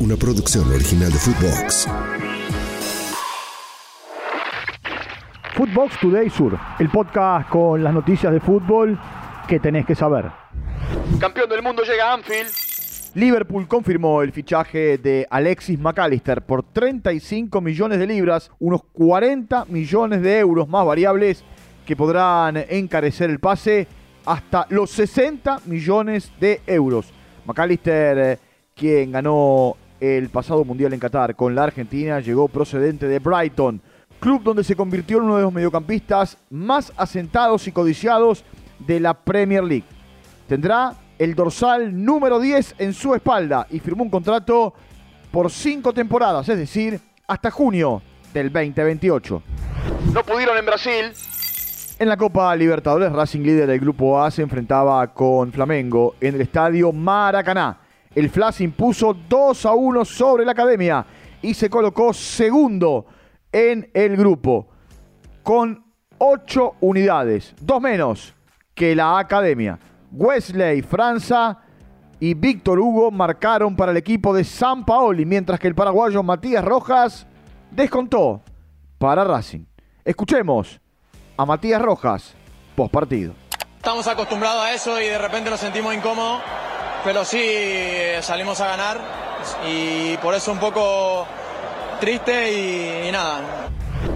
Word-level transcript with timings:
una 0.00 0.16
producción 0.16 0.70
original 0.72 1.10
de 1.10 1.18
Footbox. 1.18 1.88
Footbox 5.56 6.00
Today 6.00 6.30
Sur, 6.30 6.56
el 6.78 6.88
podcast 6.88 7.48
con 7.48 7.82
las 7.82 7.92
noticias 7.92 8.32
de 8.32 8.38
fútbol 8.38 8.98
que 9.48 9.58
tenés 9.58 9.84
que 9.86 9.96
saber. 9.96 10.26
Campeón 11.18 11.48
del 11.50 11.62
mundo 11.62 11.82
llega 11.82 12.10
a 12.10 12.14
Anfield. 12.14 12.48
Liverpool 13.14 13.66
confirmó 13.66 14.22
el 14.22 14.30
fichaje 14.30 14.98
de 14.98 15.26
Alexis 15.28 15.78
McAllister 15.80 16.42
por 16.42 16.62
35 16.62 17.60
millones 17.60 17.98
de 17.98 18.06
libras, 18.06 18.52
unos 18.60 18.82
40 18.92 19.64
millones 19.64 20.22
de 20.22 20.38
euros 20.38 20.68
más 20.68 20.86
variables 20.86 21.42
que 21.84 21.96
podrán 21.96 22.56
encarecer 22.56 23.30
el 23.30 23.40
pase 23.40 23.88
hasta 24.24 24.66
los 24.68 24.90
60 24.90 25.62
millones 25.64 26.30
de 26.38 26.60
euros. 26.66 27.06
McAllister, 27.46 28.18
eh, 28.18 28.38
quien 28.76 29.10
ganó 29.10 29.76
el 30.00 30.28
pasado 30.28 30.64
Mundial 30.64 30.92
en 30.92 31.00
Qatar 31.00 31.34
con 31.34 31.54
la 31.54 31.64
Argentina, 31.64 32.20
llegó 32.20 32.48
procedente 32.48 33.08
de 33.08 33.18
Brighton, 33.18 33.80
club 34.20 34.42
donde 34.42 34.64
se 34.64 34.76
convirtió 34.76 35.18
en 35.18 35.24
uno 35.24 35.36
de 35.36 35.42
los 35.42 35.52
mediocampistas 35.52 36.38
más 36.50 36.92
asentados 36.96 37.66
y 37.66 37.72
codiciados 37.72 38.44
de 38.78 39.00
la 39.00 39.14
Premier 39.14 39.64
League. 39.64 39.86
Tendrá 40.46 40.94
el 41.18 41.34
dorsal 41.34 42.04
número 42.04 42.40
10 42.40 42.76
en 42.78 42.94
su 42.94 43.14
espalda 43.14 43.66
y 43.70 43.80
firmó 43.80 44.04
un 44.04 44.10
contrato 44.10 44.72
por 45.30 45.50
cinco 45.50 45.92
temporadas, 45.92 46.48
es 46.48 46.58
decir, 46.58 47.00
hasta 47.26 47.50
junio 47.50 48.02
del 48.32 48.52
2028. 48.52 49.42
No 50.12 50.22
pudieron 50.22 50.56
en 50.56 50.66
Brasil. 50.66 51.12
En 51.98 52.08
la 52.08 52.16
Copa 52.16 52.54
Libertadores, 52.54 53.10
Racing 53.10 53.40
líder 53.40 53.66
del 53.66 53.80
Grupo 53.80 54.22
A 54.22 54.30
se 54.30 54.42
enfrentaba 54.42 55.04
con 55.08 55.52
Flamengo 55.52 56.14
en 56.20 56.36
el 56.36 56.42
estadio 56.42 56.92
Maracaná. 56.92 57.87
El 58.18 58.30
Flas 58.30 58.60
impuso 58.60 59.14
2 59.14 59.64
a 59.64 59.74
1 59.74 60.04
sobre 60.04 60.44
la 60.44 60.50
Academia 60.50 61.06
y 61.40 61.54
se 61.54 61.70
colocó 61.70 62.12
segundo 62.12 63.06
en 63.52 63.88
el 63.94 64.16
grupo 64.16 64.66
con 65.44 65.84
8 66.18 66.74
unidades, 66.80 67.54
dos 67.60 67.80
menos 67.80 68.34
que 68.74 68.96
la 68.96 69.20
Academia. 69.20 69.78
Wesley 70.10 70.82
Franza 70.82 71.58
y 72.18 72.34
Víctor 72.34 72.80
Hugo 72.80 73.12
marcaron 73.12 73.76
para 73.76 73.92
el 73.92 73.98
equipo 73.98 74.34
de 74.34 74.42
San 74.42 74.84
Paoli, 74.84 75.24
mientras 75.24 75.60
que 75.60 75.68
el 75.68 75.76
paraguayo 75.76 76.20
Matías 76.24 76.64
Rojas 76.64 77.24
descontó 77.70 78.42
para 78.98 79.22
Racing. 79.22 79.64
Escuchemos 80.04 80.80
a 81.36 81.46
Matías 81.46 81.80
Rojas, 81.80 82.34
post 82.74 82.92
partido. 82.92 83.32
Estamos 83.76 84.08
acostumbrados 84.08 84.64
a 84.64 84.74
eso 84.74 85.00
y 85.00 85.04
de 85.04 85.18
repente 85.18 85.50
nos 85.50 85.60
sentimos 85.60 85.94
incómodos, 85.94 86.42
pero 87.08 87.24
sí 87.24 87.40
salimos 88.20 88.60
a 88.60 88.66
ganar 88.66 88.98
y 89.66 90.14
por 90.18 90.34
eso 90.34 90.52
un 90.52 90.58
poco 90.58 91.26
triste 91.98 92.52
y, 92.52 93.08
y 93.08 93.10
nada. 93.10 93.40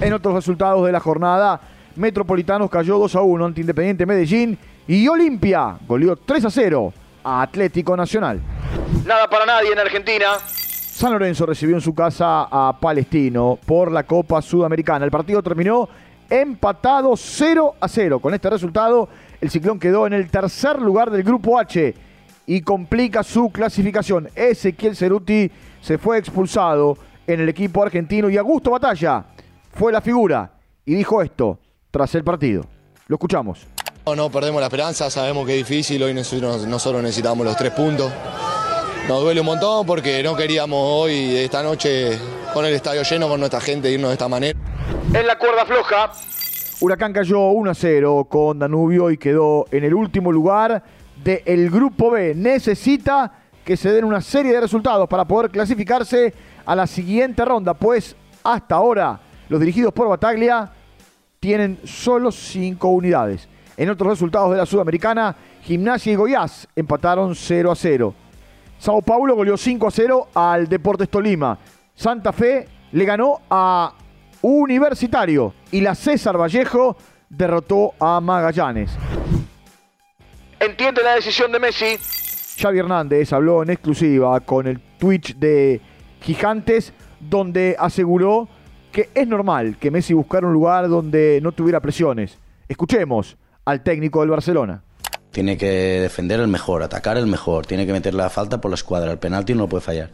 En 0.00 0.12
otros 0.12 0.34
resultados 0.34 0.84
de 0.84 0.90
la 0.90 0.98
jornada, 0.98 1.60
Metropolitanos 1.94 2.68
cayó 2.68 2.98
2 2.98 3.14
a 3.14 3.20
1 3.20 3.44
ante 3.44 3.60
Independiente 3.60 4.06
Medellín 4.06 4.58
y 4.88 5.06
Olimpia 5.06 5.78
goleó 5.86 6.16
3 6.16 6.46
a 6.46 6.50
0 6.50 6.92
a 7.22 7.42
Atlético 7.42 7.96
Nacional. 7.96 8.40
Nada 9.06 9.30
para 9.30 9.46
nadie 9.46 9.70
en 9.70 9.78
Argentina. 9.78 10.38
San 10.48 11.12
Lorenzo 11.12 11.46
recibió 11.46 11.76
en 11.76 11.82
su 11.82 11.94
casa 11.94 12.48
a 12.50 12.76
Palestino 12.80 13.56
por 13.64 13.92
la 13.92 14.02
Copa 14.02 14.42
Sudamericana. 14.42 15.04
El 15.04 15.12
partido 15.12 15.44
terminó 15.44 15.88
empatado 16.28 17.16
0 17.16 17.76
a 17.80 17.86
0. 17.86 18.18
Con 18.18 18.34
este 18.34 18.50
resultado, 18.50 19.08
el 19.40 19.48
Ciclón 19.48 19.78
quedó 19.78 20.08
en 20.08 20.14
el 20.14 20.28
tercer 20.28 20.82
lugar 20.82 21.12
del 21.12 21.22
Grupo 21.22 21.56
H 21.56 22.09
y 22.50 22.62
complica 22.62 23.22
su 23.22 23.50
clasificación. 23.50 24.28
Ezequiel 24.34 24.96
Ceruti 24.96 25.48
se 25.80 25.98
fue 25.98 26.18
expulsado 26.18 26.98
en 27.24 27.38
el 27.38 27.48
equipo 27.48 27.80
argentino 27.80 28.28
y 28.28 28.36
Augusto 28.36 28.72
Batalla 28.72 29.24
fue 29.72 29.92
la 29.92 30.00
figura 30.00 30.50
y 30.84 30.96
dijo 30.96 31.22
esto 31.22 31.60
tras 31.92 32.12
el 32.16 32.24
partido. 32.24 32.64
Lo 33.06 33.14
escuchamos. 33.14 33.68
No, 34.04 34.16
no 34.16 34.30
perdemos 34.30 34.58
la 34.60 34.66
esperanza, 34.66 35.08
sabemos 35.10 35.46
que 35.46 35.60
es 35.60 35.68
difícil, 35.68 36.02
hoy 36.02 36.12
nosotros, 36.12 36.66
nosotros 36.66 37.00
necesitamos 37.04 37.46
los 37.46 37.56
tres 37.56 37.70
puntos. 37.70 38.12
Nos 39.06 39.22
duele 39.22 39.38
un 39.38 39.46
montón 39.46 39.86
porque 39.86 40.20
no 40.24 40.34
queríamos 40.34 40.80
hoy, 40.82 41.36
esta 41.36 41.62
noche, 41.62 42.18
con 42.52 42.64
el 42.64 42.74
estadio 42.74 43.04
lleno, 43.04 43.28
con 43.28 43.38
nuestra 43.38 43.60
gente, 43.60 43.92
irnos 43.92 44.08
de 44.08 44.14
esta 44.14 44.26
manera. 44.26 44.58
En 45.14 45.24
la 45.24 45.38
cuerda 45.38 45.64
floja. 45.64 46.10
Huracán 46.80 47.12
cayó 47.12 47.50
1 47.50 47.70
a 47.70 47.74
0 47.74 48.26
con 48.28 48.58
Danubio 48.58 49.12
y 49.12 49.18
quedó 49.18 49.66
en 49.70 49.84
el 49.84 49.94
último 49.94 50.32
lugar 50.32 50.82
del 51.22 51.70
Grupo 51.70 52.10
B. 52.10 52.34
Necesita 52.34 53.32
que 53.64 53.76
se 53.76 53.92
den 53.92 54.04
una 54.04 54.20
serie 54.20 54.52
de 54.52 54.60
resultados 54.60 55.08
para 55.08 55.24
poder 55.24 55.50
clasificarse 55.50 56.32
a 56.64 56.74
la 56.74 56.86
siguiente 56.86 57.44
ronda, 57.44 57.74
pues 57.74 58.16
hasta 58.42 58.74
ahora 58.74 59.20
los 59.48 59.60
dirigidos 59.60 59.92
por 59.92 60.08
Bataglia 60.08 60.70
tienen 61.38 61.78
solo 61.84 62.30
5 62.30 62.88
unidades. 62.88 63.48
En 63.76 63.88
otros 63.90 64.10
resultados 64.10 64.50
de 64.52 64.58
la 64.58 64.66
Sudamericana, 64.66 65.34
Gimnasia 65.62 66.12
y 66.12 66.16
Goiás 66.16 66.68
empataron 66.76 67.34
0 67.34 67.70
a 67.70 67.76
0. 67.76 68.14
Sao 68.78 69.02
Paulo 69.02 69.34
goleó 69.34 69.56
5 69.56 69.86
a 69.86 69.90
0 69.90 70.28
al 70.34 70.68
Deportes 70.68 71.08
Tolima. 71.08 71.58
Santa 71.94 72.32
Fe 72.32 72.66
le 72.92 73.04
ganó 73.04 73.40
a 73.48 73.92
Universitario 74.42 75.54
y 75.70 75.80
la 75.80 75.94
César 75.94 76.38
Vallejo 76.38 76.96
derrotó 77.28 77.92
a 78.00 78.20
Magallanes. 78.20 78.90
Entiende 80.60 81.02
la 81.02 81.14
decisión 81.14 81.50
de 81.52 81.58
Messi. 81.58 81.96
Xavi 82.60 82.80
Hernández 82.80 83.32
habló 83.32 83.62
en 83.62 83.70
exclusiva 83.70 84.38
con 84.40 84.66
el 84.66 84.78
Twitch 84.98 85.34
de 85.36 85.80
Gigantes, 86.20 86.92
donde 87.18 87.76
aseguró 87.78 88.46
que 88.92 89.08
es 89.14 89.26
normal 89.26 89.78
que 89.78 89.90
Messi 89.90 90.12
buscara 90.12 90.46
un 90.46 90.52
lugar 90.52 90.90
donde 90.90 91.40
no 91.42 91.52
tuviera 91.52 91.80
presiones. 91.80 92.36
Escuchemos 92.68 93.38
al 93.64 93.82
técnico 93.82 94.20
del 94.20 94.28
Barcelona. 94.28 94.82
Tiene 95.30 95.56
que 95.56 95.66
defender 95.66 96.40
el 96.40 96.48
mejor, 96.48 96.82
atacar 96.82 97.16
el 97.16 97.26
mejor, 97.26 97.64
tiene 97.64 97.86
que 97.86 97.92
meter 97.92 98.12
la 98.12 98.28
falta 98.28 98.60
por 98.60 98.70
la 98.70 98.74
escuadra, 98.74 99.10
el 99.12 99.18
penalti 99.18 99.54
no 99.54 99.60
lo 99.60 99.68
puede 99.70 99.80
fallar. 99.80 100.10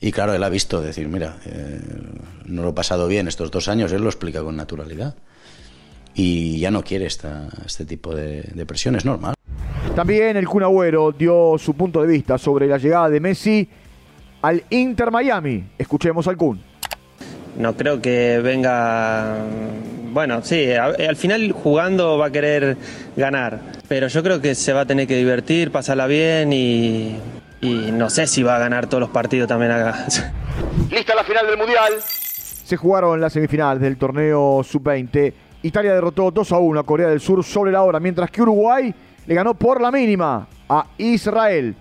Y 0.00 0.10
claro, 0.10 0.34
él 0.34 0.42
ha 0.42 0.48
visto, 0.48 0.80
decir, 0.80 1.06
mira, 1.06 1.36
eh, 1.46 1.80
no 2.46 2.62
lo 2.62 2.70
he 2.70 2.72
pasado 2.72 3.06
bien 3.06 3.28
estos 3.28 3.52
dos 3.52 3.68
años, 3.68 3.92
él 3.92 4.02
lo 4.02 4.08
explica 4.08 4.42
con 4.42 4.56
naturalidad. 4.56 5.14
Y 6.14 6.58
ya 6.58 6.70
no 6.70 6.82
quiere 6.82 7.06
esta, 7.06 7.48
este 7.64 7.84
tipo 7.84 8.14
de, 8.14 8.42
de 8.42 8.66
presión, 8.66 8.96
es 8.96 9.04
normal. 9.04 9.34
También 9.94 10.36
el 10.36 10.46
Kun 10.46 10.62
Agüero 10.62 11.12
dio 11.12 11.56
su 11.58 11.74
punto 11.74 12.02
de 12.02 12.08
vista 12.08 12.38
sobre 12.38 12.66
la 12.66 12.78
llegada 12.78 13.08
de 13.10 13.20
Messi 13.20 13.68
al 14.42 14.62
Inter 14.70 15.10
Miami. 15.10 15.64
Escuchemos 15.78 16.26
al 16.28 16.36
Kun. 16.36 16.60
No 17.58 17.76
creo 17.76 18.00
que 18.00 18.40
venga. 18.42 19.36
Bueno, 20.12 20.42
sí, 20.42 20.72
al 20.72 21.16
final 21.16 21.52
jugando 21.52 22.18
va 22.18 22.26
a 22.26 22.30
querer 22.30 22.76
ganar, 23.16 23.60
pero 23.88 24.08
yo 24.08 24.22
creo 24.22 24.40
que 24.40 24.54
se 24.54 24.72
va 24.72 24.82
a 24.82 24.86
tener 24.86 25.06
que 25.06 25.16
divertir, 25.16 25.70
pasarla 25.70 26.06
bien 26.06 26.52
y, 26.52 27.16
y 27.62 27.90
no 27.92 28.10
sé 28.10 28.26
si 28.26 28.42
va 28.42 28.56
a 28.56 28.58
ganar 28.58 28.88
todos 28.88 29.00
los 29.00 29.10
partidos 29.10 29.48
también 29.48 29.70
acá. 29.72 30.06
Lista 30.90 31.14
la 31.14 31.24
final 31.24 31.46
del 31.46 31.56
Mundial. 31.56 31.94
Se 32.02 32.76
jugaron 32.76 33.20
las 33.20 33.32
semifinales 33.32 33.82
del 33.82 33.96
torneo 33.96 34.62
sub-20. 34.62 35.32
Italia 35.62 35.94
derrotó 35.94 36.30
2 36.30 36.52
a 36.52 36.58
1 36.58 36.80
a 36.80 36.82
Corea 36.84 37.08
del 37.08 37.20
Sur 37.20 37.44
sobre 37.44 37.72
la 37.72 37.82
hora, 37.82 38.00
mientras 38.00 38.30
que 38.30 38.42
Uruguay 38.42 38.94
le 39.26 39.34
ganó 39.34 39.54
por 39.54 39.80
la 39.80 39.90
mínima 39.90 40.46
a 40.68 40.86
Israel. 40.98 41.76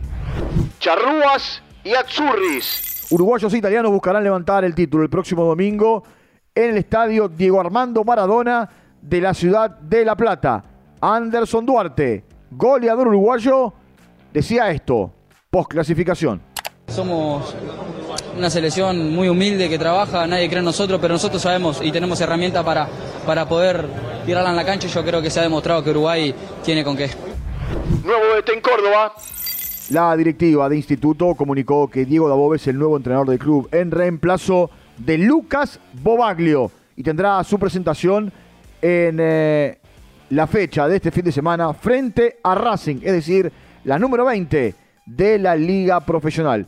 Charrúas 0.79 1.61
y 1.83 1.93
Azzurris. 1.93 3.07
Uruguayos 3.09 3.53
e 3.53 3.57
italianos 3.57 3.91
buscarán 3.91 4.23
levantar 4.23 4.63
el 4.63 4.75
título 4.75 5.03
el 5.03 5.09
próximo 5.09 5.43
domingo 5.43 6.03
en 6.53 6.71
el 6.71 6.77
estadio 6.77 7.27
Diego 7.27 7.59
Armando 7.59 8.03
Maradona 8.03 8.69
de 9.01 9.21
la 9.21 9.33
ciudad 9.33 9.69
de 9.69 10.05
La 10.05 10.15
Plata. 10.15 10.63
Anderson 11.01 11.65
Duarte, 11.65 12.23
goleador 12.51 13.07
uruguayo, 13.07 13.73
decía 14.31 14.69
esto, 14.69 15.11
post 15.49 15.71
clasificación. 15.71 16.41
Somos 16.87 17.55
una 18.37 18.49
selección 18.49 19.13
muy 19.13 19.29
humilde 19.29 19.69
que 19.69 19.77
trabaja, 19.77 20.25
nadie 20.27 20.47
cree 20.47 20.59
en 20.59 20.65
nosotros, 20.65 20.99
pero 21.01 21.13
nosotros 21.13 21.41
sabemos 21.41 21.81
y 21.83 21.91
tenemos 21.91 22.19
herramientas 22.21 22.63
para, 22.63 22.87
para 23.25 23.47
poder 23.47 23.85
tirarla 24.25 24.49
en 24.51 24.55
la 24.55 24.65
cancha 24.65 24.87
y 24.87 24.91
yo 24.91 25.03
creo 25.03 25.21
que 25.21 25.29
se 25.29 25.39
ha 25.39 25.43
demostrado 25.43 25.83
que 25.83 25.91
Uruguay 25.91 26.33
tiene 26.63 26.83
con 26.83 26.95
qué. 26.95 27.09
Nuevo 28.03 28.35
DT 28.35 28.49
en 28.53 28.61
Córdoba. 28.61 29.13
La 29.89 30.15
directiva 30.15 30.69
de 30.69 30.77
instituto 30.77 31.35
comunicó 31.35 31.89
que 31.89 32.05
Diego 32.05 32.29
Dabove 32.29 32.55
es 32.55 32.67
el 32.67 32.77
nuevo 32.77 32.95
entrenador 32.95 33.27
del 33.27 33.39
club 33.39 33.67
en 33.71 33.91
reemplazo 33.91 34.69
de 34.97 35.17
Lucas 35.17 35.79
Bobaglio 36.01 36.71
y 36.95 37.03
tendrá 37.03 37.43
su 37.43 37.59
presentación 37.59 38.31
en 38.81 39.17
eh, 39.19 39.79
la 40.29 40.47
fecha 40.47 40.87
de 40.87 40.95
este 40.95 41.11
fin 41.11 41.25
de 41.25 41.31
semana 41.31 41.73
frente 41.73 42.37
a 42.43 42.55
Racing, 42.55 42.97
es 43.03 43.11
decir, 43.11 43.51
la 43.83 43.99
número 43.99 44.25
20 44.25 44.75
de 45.05 45.39
la 45.39 45.55
Liga 45.55 45.99
Profesional. 45.99 46.67